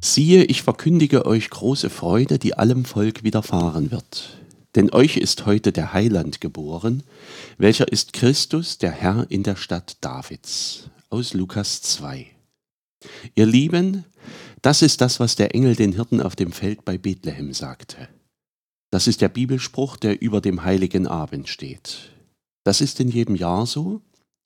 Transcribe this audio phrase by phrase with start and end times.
[0.00, 4.38] Siehe, ich verkündige euch große Freude, die allem Volk widerfahren wird.
[4.76, 7.02] Denn euch ist heute der Heiland geboren,
[7.58, 10.88] welcher ist Christus, der Herr in der Stadt Davids.
[11.08, 12.26] Aus Lukas 2.
[13.36, 14.04] Ihr Lieben,
[14.60, 18.08] das ist das, was der Engel den Hirten auf dem Feld bei Bethlehem sagte.
[18.90, 22.10] Das ist der Bibelspruch, der über dem heiligen Abend steht.
[22.64, 24.02] Das ist in jedem Jahr so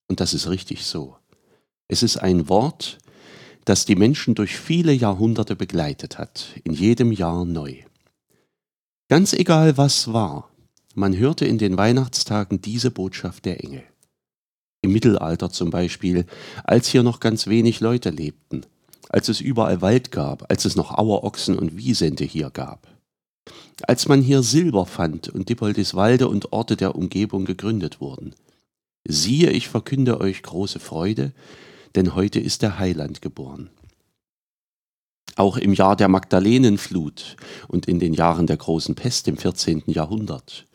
[0.09, 1.17] und das ist richtig so.
[1.89, 2.99] Es ist ein Wort,
[3.65, 7.77] das die Menschen durch viele Jahrhunderte begleitet hat, in jedem Jahr neu.
[9.09, 10.51] Ganz egal was war,
[10.95, 13.90] man hörte in den Weihnachtstagen diese Botschaft der Engel.
[14.83, 16.25] Im Mittelalter zum Beispiel,
[16.65, 18.63] als hier noch ganz wenig Leute lebten,
[19.09, 22.89] als es überall Wald gab, als es noch Auerochsen und Wiesente hier gab.
[23.83, 28.35] Als man hier Silber fand und Dippoldiswalde und Orte der Umgebung gegründet wurden.
[29.07, 31.33] Siehe, ich verkünde euch große Freude,
[31.95, 33.71] denn heute ist der Heiland geboren.
[35.37, 37.37] Auch im Jahr der Magdalenenflut
[37.69, 39.85] und in den Jahren der großen Pest im 14.
[39.87, 40.67] Jahrhundert.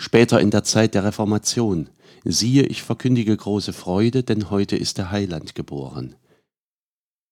[0.00, 1.90] Später in der Zeit der Reformation.
[2.24, 6.14] Siehe, ich verkündige große Freude, denn heute ist der Heiland geboren.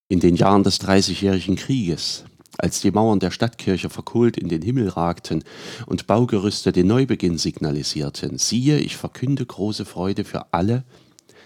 [0.09, 2.25] In den Jahren des Dreißigjährigen Krieges,
[2.59, 5.45] als die Mauern der Stadtkirche verkohlt in den Himmel ragten
[5.87, 10.85] und Baugerüste den Neubeginn signalisierten, siehe, ich verkünde große Freude für alle,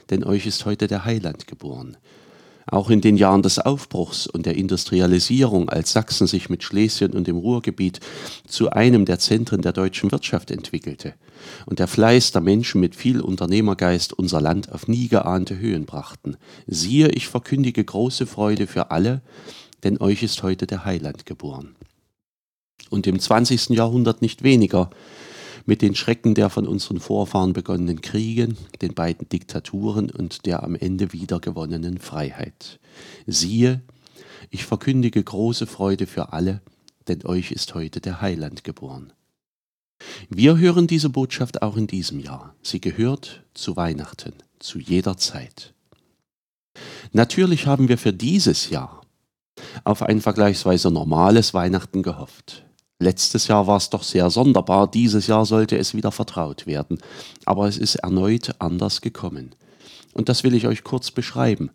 [0.09, 1.99] denn euch ist heute der Heiland geboren.
[2.71, 7.27] Auch in den Jahren des Aufbruchs und der Industrialisierung, als Sachsen sich mit Schlesien und
[7.27, 8.01] dem Ruhrgebiet
[8.47, 11.15] zu einem der Zentren der deutschen Wirtschaft entwickelte
[11.67, 16.37] und der Fleiß der Menschen mit viel Unternehmergeist unser Land auf nie geahnte Höhen brachten.
[16.67, 19.23] Siehe, ich verkündige große Freude für alle,
[19.83, 21.75] denn euch ist heute der Heiland geboren.
[22.89, 23.71] Und im 20.
[23.71, 24.91] Jahrhundert nicht weniger,
[25.67, 28.49] mit den Schrecken der von unseren Vorfahren begonnenen Kriege,
[28.81, 32.81] den beiden Diktaturen und der am Ende wiedergewonnenen Freiheit.
[33.27, 33.81] Siehe,
[34.51, 36.61] ich verkündige große Freude für alle,
[37.09, 39.13] denn euch ist heute der Heiland geboren.
[40.29, 42.55] Wir hören diese Botschaft auch in diesem Jahr.
[42.63, 45.75] Sie gehört zu Weihnachten, zu jeder Zeit.
[47.13, 49.03] Natürlich haben wir für dieses Jahr
[49.85, 52.65] auf ein vergleichsweise normales Weihnachten gehofft.
[53.03, 56.99] Letztes Jahr war es doch sehr sonderbar, dieses Jahr sollte es wieder vertraut werden,
[57.47, 59.55] aber es ist erneut anders gekommen.
[60.13, 61.71] Und das will ich euch kurz beschreiben.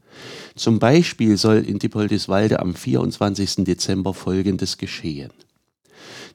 [0.55, 3.63] Zum Beispiel soll in Dippoldiswalde am 24.
[3.63, 5.31] Dezember Folgendes geschehen.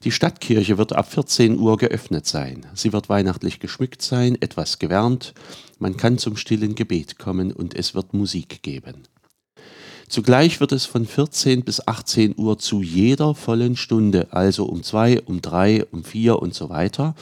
[0.03, 2.65] Die Stadtkirche wird ab 14 Uhr geöffnet sein.
[2.73, 5.33] Sie wird weihnachtlich geschmückt sein, etwas gewärmt.
[5.79, 9.03] Man kann zum stillen Gebet kommen und es wird Musik geben.
[10.11, 15.21] Zugleich wird es von 14 bis 18 Uhr zu jeder vollen Stunde, also um zwei,
[15.21, 17.15] um drei, um vier und so weiter,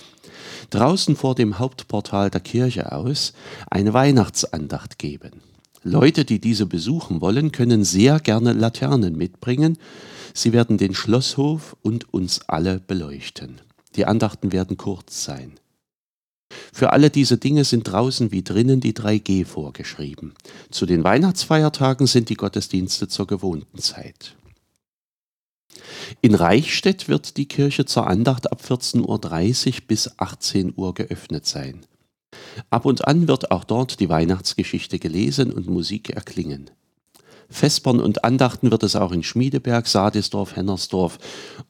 [0.71, 3.33] draußen vor dem Hauptportal der Kirche aus
[3.69, 5.43] eine Weihnachtsandacht geben.
[5.83, 9.77] Leute, die diese besuchen wollen, können sehr gerne Laternen mitbringen.
[10.33, 13.61] Sie werden den Schlosshof und uns alle beleuchten.
[13.97, 15.59] Die Andachten werden kurz sein.
[16.73, 20.33] Für alle diese Dinge sind draußen wie drinnen die 3G vorgeschrieben.
[20.71, 24.35] Zu den Weihnachtsfeiertagen sind die Gottesdienste zur gewohnten Zeit.
[26.21, 31.81] In Reichstätt wird die Kirche zur Andacht ab 14.30 Uhr bis 18 Uhr geöffnet sein.
[32.69, 36.69] Ab und an wird auch dort die Weihnachtsgeschichte gelesen und Musik erklingen.
[37.49, 41.17] Vespern und Andachten wird es auch in Schmiedeberg, Sadisdorf, Hennersdorf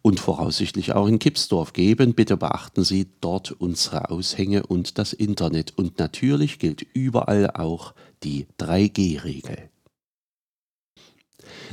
[0.01, 2.13] und voraussichtlich auch in Kipsdorf geben.
[2.13, 5.78] Bitte beachten Sie dort unsere Aushänge und das Internet.
[5.78, 9.69] Und natürlich gilt überall auch die 3G-Regel.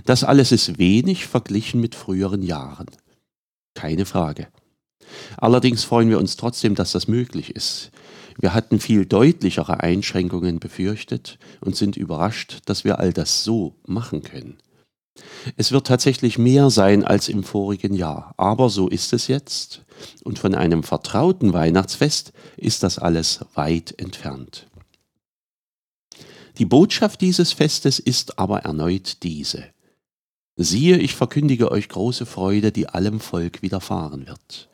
[0.05, 2.87] Das alles ist wenig verglichen mit früheren Jahren.
[3.75, 4.49] Keine Frage.
[5.37, 7.91] Allerdings freuen wir uns trotzdem, dass das möglich ist.
[8.39, 14.23] Wir hatten viel deutlichere Einschränkungen befürchtet und sind überrascht, dass wir all das so machen
[14.23, 14.59] können.
[15.57, 19.85] Es wird tatsächlich mehr sein als im vorigen Jahr, aber so ist es jetzt
[20.25, 24.69] und von einem vertrauten Weihnachtsfest ist das alles weit entfernt.
[26.59, 29.65] Die Botschaft dieses Festes ist aber erneut diese.
[30.59, 34.71] Siehe, ich verkündige euch große Freude, die allem Volk widerfahren wird.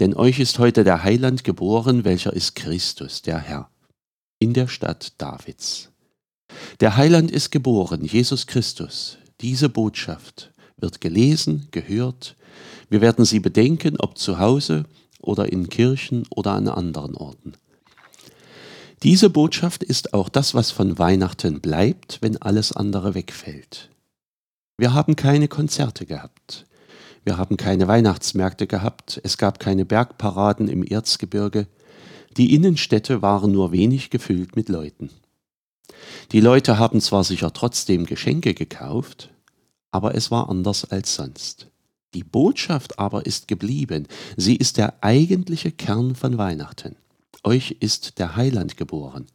[0.00, 3.70] Denn euch ist heute der Heiland geboren, welcher ist Christus, der Herr,
[4.40, 5.90] in der Stadt Davids.
[6.80, 9.18] Der Heiland ist geboren, Jesus Christus.
[9.40, 12.34] Diese Botschaft wird gelesen, gehört.
[12.88, 14.84] Wir werden sie bedenken, ob zu Hause
[15.20, 17.52] oder in Kirchen oder an anderen Orten.
[19.04, 23.90] Diese Botschaft ist auch das, was von Weihnachten bleibt, wenn alles andere wegfällt.
[24.80, 26.64] Wir haben keine Konzerte gehabt.
[27.22, 29.20] Wir haben keine Weihnachtsmärkte gehabt.
[29.22, 31.66] Es gab keine Bergparaden im Erzgebirge.
[32.38, 35.10] Die Innenstädte waren nur wenig gefüllt mit Leuten.
[36.32, 39.28] Die Leute haben zwar sicher trotzdem Geschenke gekauft,
[39.90, 41.66] aber es war anders als sonst.
[42.14, 44.08] Die Botschaft aber ist geblieben.
[44.38, 46.96] Sie ist der eigentliche Kern von Weihnachten.
[47.44, 49.26] Euch ist der Heiland geboren.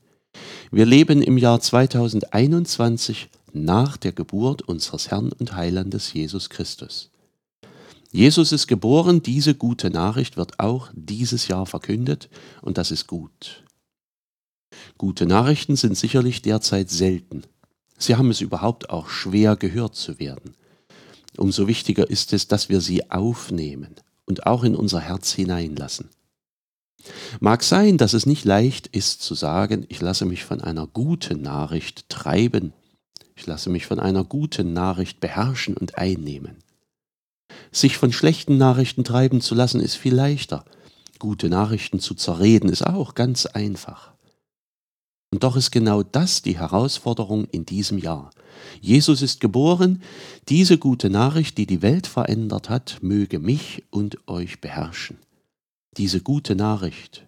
[0.72, 7.10] Wir leben im Jahr 2021 nach der Geburt unseres Herrn und Heilandes Jesus Christus.
[8.12, 12.30] Jesus ist geboren, diese gute Nachricht wird auch dieses Jahr verkündet
[12.62, 13.64] und das ist gut.
[14.98, 17.44] Gute Nachrichten sind sicherlich derzeit selten.
[17.98, 20.56] Sie haben es überhaupt auch schwer gehört zu werden.
[21.38, 26.10] Umso wichtiger ist es, dass wir sie aufnehmen und auch in unser Herz hineinlassen.
[27.40, 31.42] Mag sein, dass es nicht leicht ist zu sagen, ich lasse mich von einer guten
[31.42, 32.74] Nachricht treiben,
[33.36, 36.58] ich lasse mich von einer guten Nachricht beherrschen und einnehmen.
[37.72, 40.66] Sich von schlechten Nachrichten treiben zu lassen ist viel leichter,
[41.20, 44.14] gute Nachrichten zu zerreden ist auch ganz einfach.
[45.32, 48.30] Und doch ist genau das die Herausforderung in diesem Jahr.
[48.82, 50.02] Jesus ist geboren,
[50.48, 55.18] diese gute Nachricht, die die Welt verändert hat, möge mich und euch beherrschen
[55.98, 57.26] diese gute Nachricht,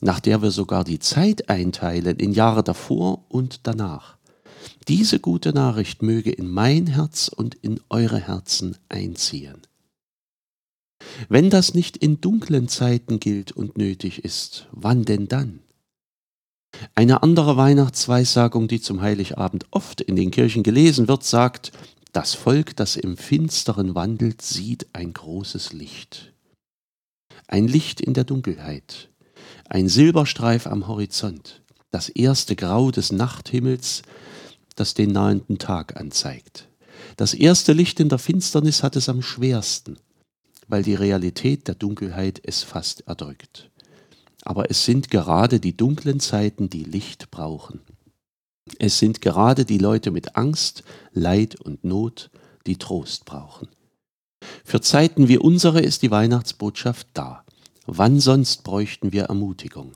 [0.00, 4.16] nach der wir sogar die Zeit einteilen in Jahre davor und danach.
[4.88, 9.62] Diese gute Nachricht möge in mein Herz und in eure Herzen einziehen.
[11.28, 15.60] Wenn das nicht in dunklen Zeiten gilt und nötig ist, wann denn dann?
[16.94, 21.72] Eine andere Weihnachtsweissagung, die zum Heiligabend oft in den Kirchen gelesen wird, sagt,
[22.12, 26.32] das Volk, das im Finsteren wandelt, sieht ein großes Licht
[27.52, 29.10] ein Licht in der Dunkelheit,
[29.68, 34.02] ein Silberstreif am Horizont, das erste Grau des Nachthimmels,
[34.74, 36.68] das den nahenden Tag anzeigt.
[37.16, 39.98] Das erste Licht in der Finsternis hat es am schwersten,
[40.68, 43.70] weil die Realität der Dunkelheit es fast erdrückt.
[44.44, 47.80] Aber es sind gerade die dunklen Zeiten, die Licht brauchen.
[48.78, 52.30] Es sind gerade die Leute mit Angst, Leid und Not,
[52.66, 53.68] die Trost brauchen.
[54.64, 57.44] Für Zeiten wie unsere ist die Weihnachtsbotschaft da.
[57.86, 59.92] Wann sonst bräuchten wir Ermutigung?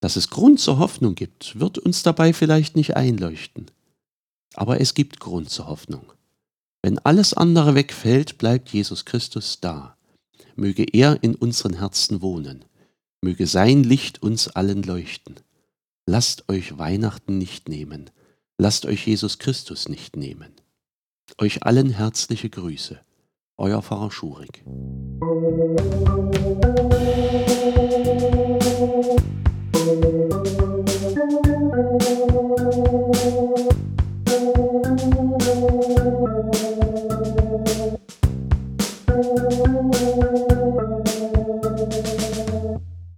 [0.00, 3.70] Dass es Grund zur Hoffnung gibt, wird uns dabei vielleicht nicht einleuchten.
[4.54, 6.12] Aber es gibt Grund zur Hoffnung.
[6.82, 9.96] Wenn alles andere wegfällt, bleibt Jesus Christus da.
[10.54, 12.64] Möge er in unseren Herzen wohnen.
[13.20, 15.40] Möge sein Licht uns allen leuchten.
[16.06, 18.10] Lasst euch Weihnachten nicht nehmen.
[18.58, 20.52] Lasst euch Jesus Christus nicht nehmen.
[21.38, 22.98] Euch allen herzliche Grüße.
[23.56, 24.62] Euer Pfarrer Schurig.
[29.88, 30.57] Musik